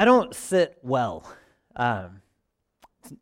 [0.00, 1.30] I don't sit well.
[1.76, 2.22] Um,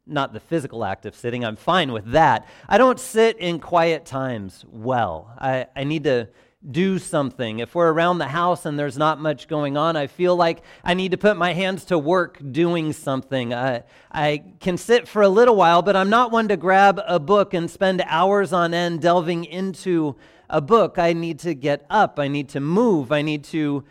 [0.06, 2.46] not the physical act of sitting, I'm fine with that.
[2.68, 5.34] I don't sit in quiet times well.
[5.40, 6.28] I, I need to
[6.70, 7.58] do something.
[7.58, 10.94] If we're around the house and there's not much going on, I feel like I
[10.94, 13.52] need to put my hands to work doing something.
[13.52, 13.82] I,
[14.12, 17.54] I can sit for a little while, but I'm not one to grab a book
[17.54, 20.14] and spend hours on end delving into
[20.48, 20.96] a book.
[20.96, 23.82] I need to get up, I need to move, I need to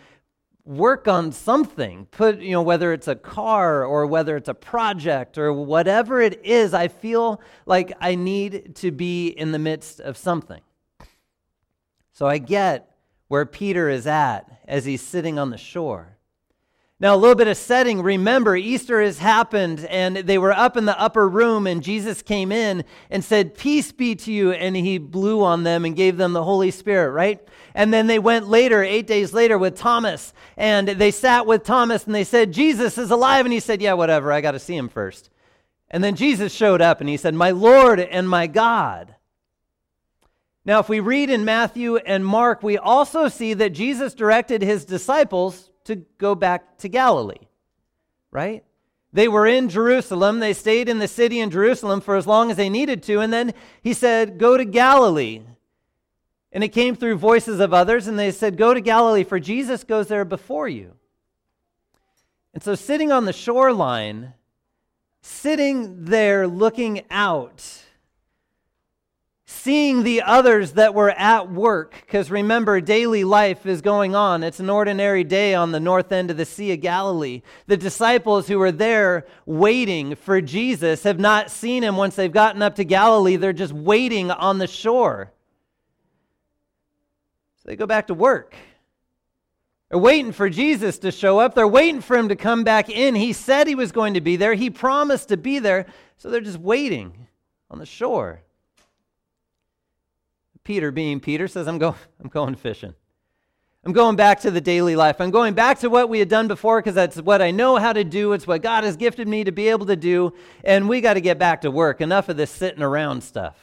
[0.67, 2.05] work on something.
[2.11, 6.45] Put you know whether it's a car or whether it's a project or whatever it
[6.45, 10.61] is i feel like i need to be in the midst of something.
[12.11, 12.91] So i get
[13.29, 16.16] where peter is at as he's sitting on the shore
[16.99, 18.01] now, a little bit of setting.
[18.01, 22.51] Remember, Easter has happened, and they were up in the upper room, and Jesus came
[22.51, 24.51] in and said, Peace be to you.
[24.51, 27.39] And he blew on them and gave them the Holy Spirit, right?
[27.75, 32.03] And then they went later, eight days later, with Thomas, and they sat with Thomas,
[32.07, 33.45] and they said, Jesus is alive.
[33.45, 34.31] And he said, Yeah, whatever.
[34.31, 35.29] I got to see him first.
[35.91, 39.13] And then Jesus showed up, and he said, My Lord and my God.
[40.65, 44.83] Now, if we read in Matthew and Mark, we also see that Jesus directed his
[44.83, 47.47] disciples to go back to Galilee,
[48.31, 48.63] right?
[49.11, 50.39] They were in Jerusalem.
[50.39, 53.19] They stayed in the city in Jerusalem for as long as they needed to.
[53.19, 55.41] And then he said, Go to Galilee.
[56.51, 59.83] And it came through voices of others, and they said, Go to Galilee, for Jesus
[59.83, 60.93] goes there before you.
[62.53, 64.33] And so, sitting on the shoreline,
[65.21, 67.83] sitting there looking out,
[69.49, 74.43] seeing the others that were at work, because remember, daily life is going on.
[74.43, 77.41] It's an ordinary day on the north end of the Sea of Galilee.
[77.65, 82.61] The disciples who were there waiting for Jesus have not seen him once they've gotten
[82.61, 83.37] up to Galilee.
[83.37, 85.31] They're just waiting on the shore.
[87.55, 88.53] So they go back to work.
[89.89, 91.55] They're waiting for Jesus to show up.
[91.55, 93.15] They're waiting for him to come back in.
[93.15, 95.85] He said he was going to be there, he promised to be there.
[96.17, 97.27] So they're just waiting
[97.71, 98.41] on the shore.
[100.67, 102.93] Peter, being Peter, says, I'm, go- I'm going fishing.
[103.85, 105.21] I'm going back to the daily life.
[105.21, 107.93] I'm going back to what we had done before because that's what I know how
[107.93, 108.33] to do.
[108.33, 110.33] It's what God has gifted me to be able to do.
[110.65, 112.01] And we got to get back to work.
[112.01, 113.55] Enough of this sitting around stuff.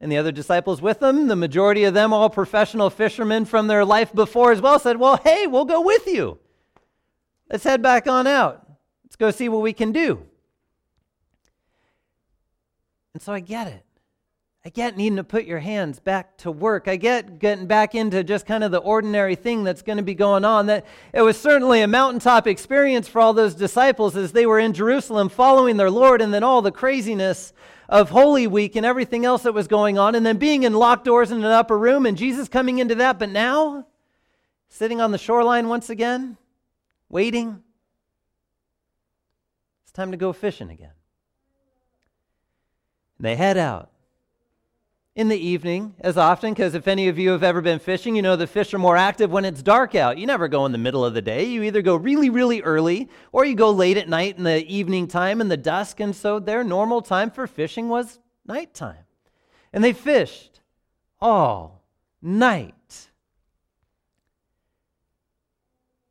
[0.00, 3.84] And the other disciples with them, the majority of them all professional fishermen from their
[3.84, 6.40] life before as well, said, Well, hey, we'll go with you.
[7.48, 8.66] Let's head back on out.
[9.04, 10.26] Let's go see what we can do.
[13.14, 13.85] And so I get it.
[14.66, 16.88] I get needing to put your hands back to work.
[16.88, 20.16] I get getting back into just kind of the ordinary thing that's going to be
[20.16, 20.66] going on.
[20.66, 24.72] That it was certainly a mountaintop experience for all those disciples as they were in
[24.72, 27.52] Jerusalem following their Lord, and then all the craziness
[27.88, 31.04] of Holy Week and everything else that was going on, and then being in locked
[31.04, 33.20] doors in an upper room and Jesus coming into that.
[33.20, 33.86] But now,
[34.68, 36.38] sitting on the shoreline once again,
[37.08, 37.62] waiting,
[39.84, 40.94] it's time to go fishing again.
[43.20, 43.90] They head out
[45.16, 48.20] in the evening as often because if any of you have ever been fishing, you
[48.20, 50.18] know the fish are more active when it's dark out.
[50.18, 51.44] You never go in the middle of the day.
[51.44, 55.08] You either go really, really early or you go late at night in the evening
[55.08, 56.00] time in the dusk.
[56.00, 59.04] And so their normal time for fishing was nighttime.
[59.72, 60.60] And they fished
[61.18, 61.82] all
[62.20, 62.75] night.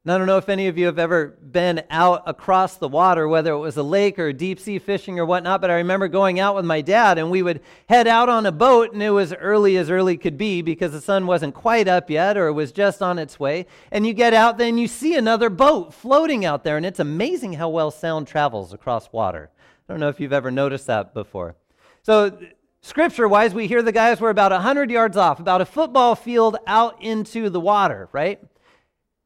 [0.06, 3.28] And I don't know if any of you have ever been out across the water,
[3.28, 6.40] whether it was a lake or deep sea fishing or whatnot, but I remember going
[6.40, 9.34] out with my dad and we would head out on a boat and it was
[9.34, 12.72] early as early could be because the sun wasn't quite up yet or it was
[12.72, 13.66] just on its way.
[13.92, 17.54] And you get out then you see another boat floating out there and it's amazing
[17.54, 19.50] how well sound travels across water.
[19.90, 21.56] I don't know if you've ever noticed that before.
[22.04, 22.38] So,
[22.82, 26.58] scripture wise, we hear the guys were about 100 yards off, about a football field
[26.68, 28.40] out into the water, right?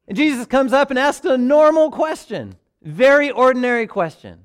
[0.10, 4.40] And Jesus comes up and asks a normal question, very ordinary question.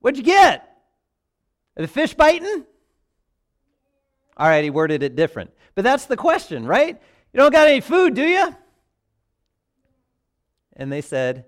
[0.00, 0.68] What'd you get?
[1.76, 2.66] Are the fish biting?
[4.36, 5.52] All right, he worded it different.
[5.76, 7.00] But that's the question, right?
[7.32, 8.56] You don't got any food, do you?
[10.72, 11.44] And they said,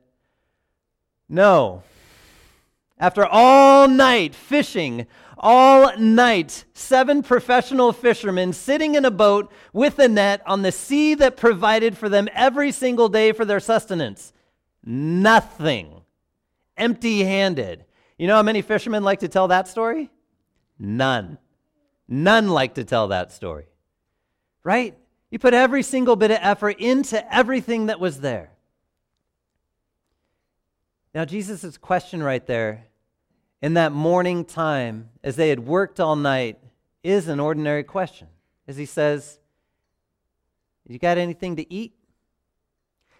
[1.29, 1.83] No.
[2.99, 5.09] After all night fishing,
[5.41, 11.15] all night, seven professional fishermen sitting in a boat with a net on the sea
[11.15, 14.35] that provided for them every single day for their sustenance.
[14.85, 16.03] Nothing.
[16.77, 17.87] Empty handed.
[18.19, 20.11] You know how many fishermen like to tell that story?
[20.79, 21.39] None.
[22.07, 23.65] None like to tell that story.
[24.63, 24.95] Right?
[25.31, 28.51] You put every single bit of effort into everything that was there.
[31.15, 32.90] Now, Jesus' question right there
[33.63, 36.59] in that morning time, as they had worked all night,
[37.03, 38.29] is an ordinary question.
[38.67, 39.39] As he says,
[40.87, 41.95] You got anything to eat?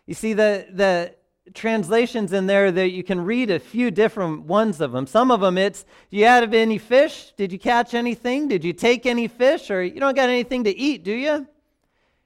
[0.07, 1.15] You see, the, the
[1.55, 5.07] translations in there that you can read a few different ones of them.
[5.07, 7.33] Some of them it's, do you have any fish?
[7.37, 8.49] Did you catch anything?
[8.49, 9.71] Did you take any fish?
[9.71, 11.47] Or you don't got anything to eat, do you?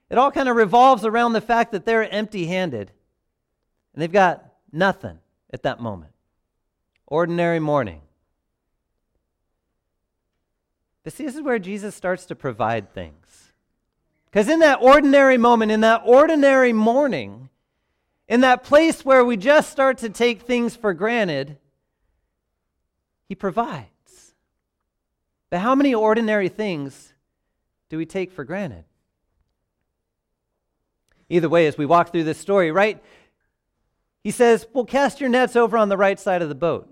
[0.09, 2.91] It all kind of revolves around the fact that they're empty handed
[3.93, 5.19] and they've got nothing
[5.51, 6.11] at that moment.
[7.07, 8.01] Ordinary morning.
[11.03, 13.53] But see, this is where Jesus starts to provide things.
[14.25, 17.49] Because in that ordinary moment, in that ordinary morning,
[18.27, 21.57] in that place where we just start to take things for granted,
[23.29, 24.33] He provides.
[25.51, 27.13] But how many ordinary things
[27.87, 28.83] do we take for granted?
[31.29, 33.01] Either way, as we walk through this story, right?
[34.25, 36.89] He says, Well, cast your nets over on the right side of the boat.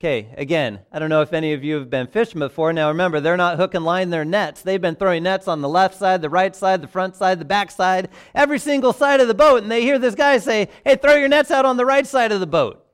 [0.00, 2.72] Okay, again, I don't know if any of you have been fishing before.
[2.72, 4.62] Now remember, they're not hook and line their nets.
[4.62, 7.44] They've been throwing nets on the left side, the right side, the front side, the
[7.44, 9.62] back side, every single side of the boat.
[9.62, 12.32] And they hear this guy say, Hey, throw your nets out on the right side
[12.32, 12.84] of the boat.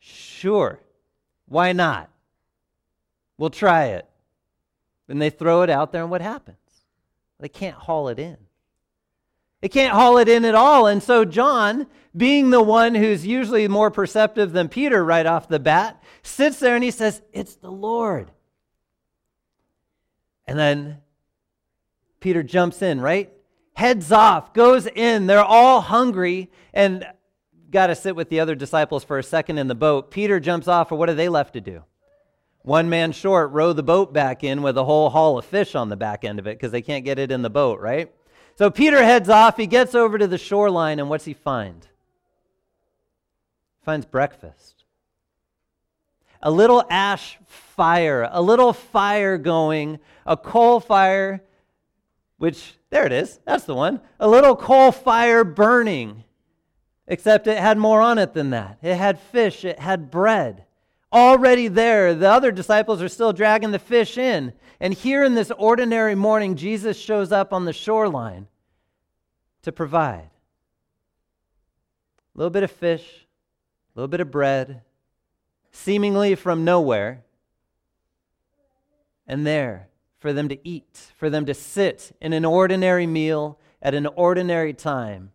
[0.00, 0.80] Sure.
[1.46, 2.10] Why not?
[3.36, 4.08] We'll try it.
[5.08, 6.58] And they throw it out there, and what happens?
[7.38, 8.47] They can't haul it in.
[9.60, 10.86] They can't haul it in at all.
[10.86, 15.58] And so, John, being the one who's usually more perceptive than Peter right off the
[15.58, 18.30] bat, sits there and he says, It's the Lord.
[20.46, 20.98] And then
[22.20, 23.32] Peter jumps in, right?
[23.74, 25.26] Heads off, goes in.
[25.26, 27.06] They're all hungry and
[27.70, 30.10] got to sit with the other disciples for a second in the boat.
[30.10, 31.84] Peter jumps off, or what are they left to do?
[32.62, 35.88] One man short, row the boat back in with a whole haul of fish on
[35.88, 38.12] the back end of it because they can't get it in the boat, right?
[38.58, 39.56] So Peter heads off.
[39.56, 41.80] He gets over to the shoreline, and what's he find?
[43.78, 44.82] He finds breakfast.
[46.42, 51.40] A little ash fire, a little fire going, a coal fire,
[52.38, 54.00] which, there it is, that's the one.
[54.18, 56.24] A little coal fire burning,
[57.06, 58.78] except it had more on it than that.
[58.82, 60.64] It had fish, it had bread.
[61.12, 64.52] Already there, the other disciples are still dragging the fish in.
[64.78, 68.46] And here in this ordinary morning, Jesus shows up on the shoreline
[69.62, 70.30] to provide.
[72.34, 73.26] A little bit of fish,
[73.94, 74.82] a little bit of bread,
[75.72, 77.24] seemingly from nowhere.
[79.26, 79.88] And there,
[80.18, 84.74] for them to eat, for them to sit in an ordinary meal at an ordinary
[84.74, 85.32] time,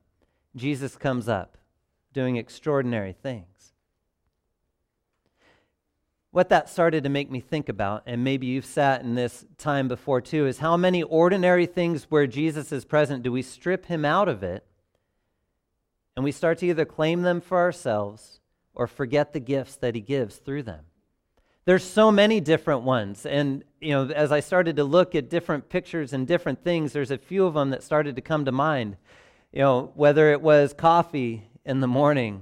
[0.56, 1.58] Jesus comes up
[2.14, 3.53] doing extraordinary things
[6.34, 9.88] what that started to make me think about, and maybe you've sat in this time
[9.88, 14.04] before too, is how many ordinary things where Jesus is present do we strip him
[14.04, 14.66] out of it
[16.16, 18.40] and we start to either claim them for ourselves
[18.74, 20.86] or forget the gifts that he gives through them.
[21.66, 23.28] There's so many different ones.
[23.28, 27.12] And, you know, as I started to look at different pictures and different things, there's
[27.12, 28.98] a few of them that started to come to mind.
[29.52, 32.42] You know, whether it was coffee in the morning,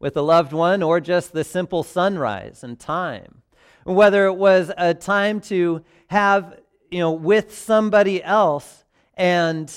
[0.00, 3.42] with a loved one or just the simple sunrise and time.
[3.84, 6.60] Whether it was a time to have,
[6.90, 8.84] you know, with somebody else
[9.14, 9.72] and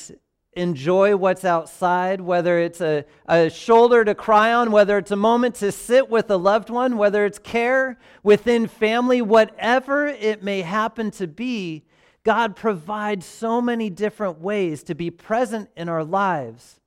[0.53, 5.55] enjoy what's outside, whether it's a, a shoulder to cry on, whether it's a moment
[5.55, 11.09] to sit with a loved one, whether it's care within family, whatever it may happen
[11.11, 11.85] to be,
[12.23, 16.79] God provides so many different ways to be present in our lives.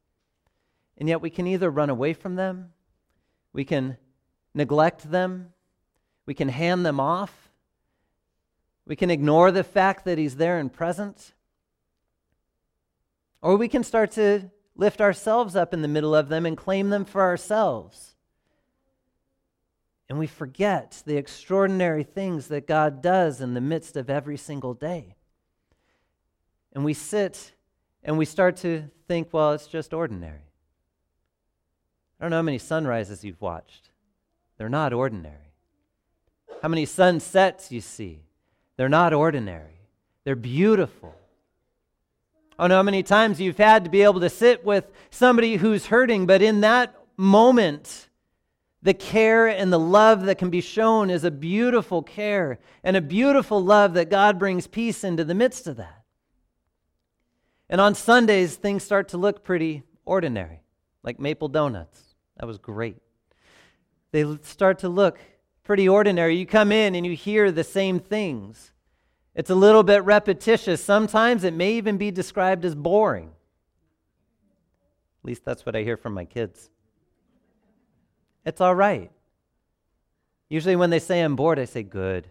[0.98, 2.73] And yet we can either run away from them
[3.54, 3.96] we can
[4.52, 5.54] neglect them.
[6.26, 7.50] We can hand them off.
[8.86, 11.32] We can ignore the fact that He's there and present.
[13.40, 16.90] Or we can start to lift ourselves up in the middle of them and claim
[16.90, 18.14] them for ourselves.
[20.08, 24.74] And we forget the extraordinary things that God does in the midst of every single
[24.74, 25.14] day.
[26.72, 27.52] And we sit
[28.02, 30.44] and we start to think, well, it's just ordinary.
[32.24, 33.90] I don't know how many sunrises you've watched.
[34.56, 35.52] They're not ordinary.
[36.62, 38.22] How many sunsets you see.
[38.78, 39.78] They're not ordinary.
[40.24, 41.14] They're beautiful.
[42.58, 45.56] I don't know how many times you've had to be able to sit with somebody
[45.56, 48.08] who's hurting, but in that moment,
[48.80, 53.02] the care and the love that can be shown is a beautiful care and a
[53.02, 56.04] beautiful love that God brings peace into the midst of that.
[57.68, 60.62] And on Sundays, things start to look pretty ordinary,
[61.02, 62.03] like maple donuts.
[62.38, 62.96] That was great.
[64.12, 65.18] They start to look
[65.62, 66.36] pretty ordinary.
[66.36, 68.72] You come in and you hear the same things.
[69.34, 70.82] It's a little bit repetitious.
[70.82, 73.32] Sometimes it may even be described as boring.
[75.22, 76.70] At least that's what I hear from my kids.
[78.44, 79.10] It's all right.
[80.48, 82.28] Usually, when they say I'm bored, I say, Good.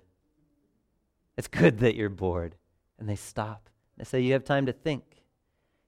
[1.35, 2.55] It's good that you're bored.
[2.99, 3.69] And they stop.
[3.97, 5.03] They say, You have time to think.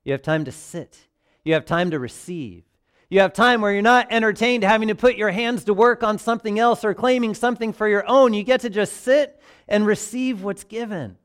[0.04, 1.08] You have time to sit.
[1.44, 2.64] You have time to receive.
[3.10, 6.18] You have time where you're not entertained having to put your hands to work on
[6.18, 8.34] something else or claiming something for your own.
[8.34, 11.18] You get to just sit and receive what's given.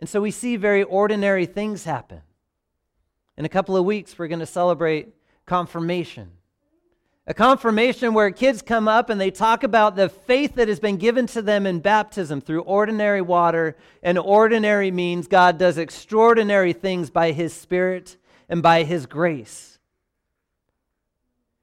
[0.00, 2.22] And so we see very ordinary things happen.
[3.36, 5.14] In a couple of weeks, we're going to celebrate
[5.46, 6.32] confirmation.
[7.26, 10.96] A confirmation where kids come up and they talk about the faith that has been
[10.96, 15.28] given to them in baptism through ordinary water and ordinary means.
[15.28, 18.16] God does extraordinary things by His Spirit
[18.50, 19.78] and by His grace.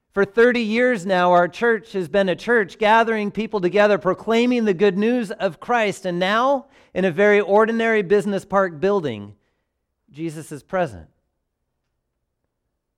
[0.10, 4.74] For 30 years now, our church has been a church gathering people together, proclaiming the
[4.74, 6.08] good news of Christ.
[6.08, 6.66] And now,
[6.96, 9.36] in a very ordinary business park building,
[10.10, 11.08] Jesus is present.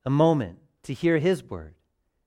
[0.06, 1.76] A moment to hear His word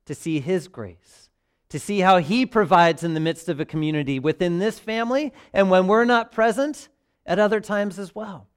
[0.05, 1.31] to see His grace,
[1.69, 5.71] to see how He provides in the midst of a community within this family, and
[5.71, 6.89] when we're not present,
[7.25, 8.49] at other times as well.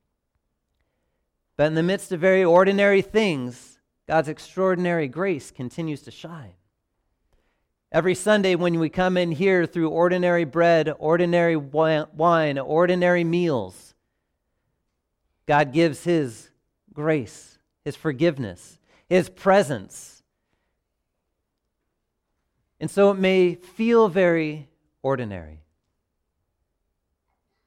[1.57, 6.53] But in the midst of very ordinary things, God's extraordinary grace continues to shine.
[7.91, 13.93] Every Sunday, when we come in here through ordinary bread, ordinary wine, ordinary meals,
[15.45, 16.49] God gives His
[16.93, 20.15] grace, His forgiveness, His presence
[22.79, 24.67] and so it may feel very
[25.01, 25.61] ordinary,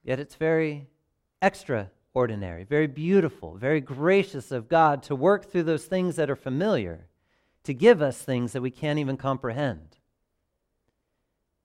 [0.05, 0.87] yet it's very
[1.41, 1.93] extraordinary,
[2.27, 7.07] very beautiful, very gracious of God to work through those things that are familiar,
[7.65, 9.97] to give us things that we can't even comprehend.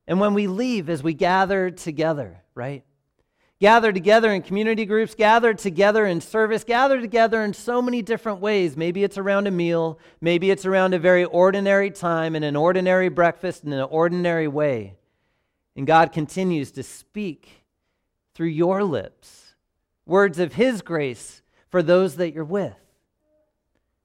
[0.07, 2.83] And when we leave, as we gather together, right?
[3.63, 8.41] gather together in community groups, gather together in service, gather together in so many different
[8.41, 8.75] ways.
[8.75, 13.07] Maybe it's around a meal, maybe it's around a very ordinary time in an ordinary
[13.07, 14.97] breakfast in an ordinary way.
[15.77, 17.63] And God continues to speak
[18.33, 19.42] through your lips
[20.05, 22.75] words of His grace for those that you're with,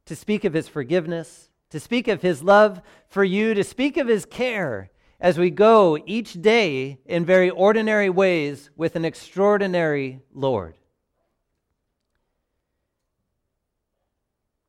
[0.07, 4.09] to speak of His forgiveness, to speak of His love for you, to speak of
[4.09, 4.91] His care
[5.21, 10.77] as we go each day in very ordinary ways with an extraordinary Lord.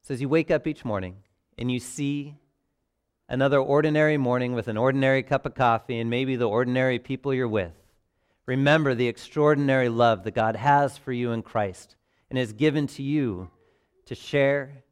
[0.04, 1.18] So as you wake up each morning
[1.58, 2.36] and you see
[3.28, 7.48] another ordinary morning with an ordinary cup of coffee and maybe the ordinary people you're
[7.48, 7.74] with,
[8.50, 11.96] remember the extraordinary love that God has for you in Christ
[12.32, 13.52] and has given to you
[14.08, 14.84] to share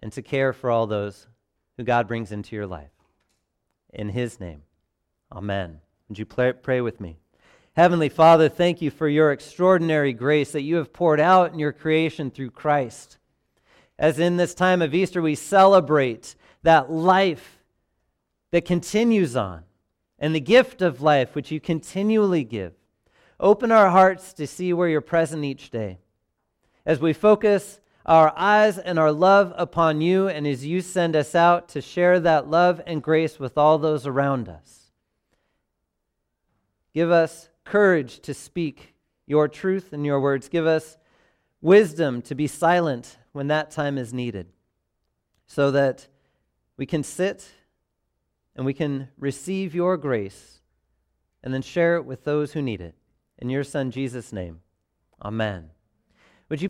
[0.00, 1.28] and to care for all those
[1.76, 2.90] who God brings into your life
[3.92, 4.62] in his name.
[5.30, 5.78] Amen.
[6.08, 7.18] Would you pray, pray with me?
[7.76, 11.72] Heavenly Father, thank you for your extraordinary grace that you have poured out in your
[11.72, 13.18] creation through Christ.
[13.96, 17.62] As in this time of Easter, we celebrate that life
[18.50, 19.62] that continues on
[20.20, 22.74] and the gift of life which you continually give.
[23.40, 25.98] Open our hearts to see where you're present each day.
[26.84, 31.34] As we focus our eyes and our love upon you, and as you send us
[31.34, 34.90] out to share that love and grace with all those around us.
[36.92, 38.94] Give us courage to speak
[39.26, 40.48] your truth and your words.
[40.48, 40.96] Give us
[41.60, 44.48] wisdom to be silent when that time is needed,
[45.46, 46.08] so that
[46.76, 47.48] we can sit
[48.60, 50.60] and we can receive your grace
[51.42, 52.94] and then share it with those who need it.
[53.38, 54.60] In your Son, Jesus' name,
[55.24, 55.70] amen.